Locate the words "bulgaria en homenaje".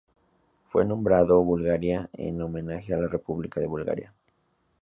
1.43-2.91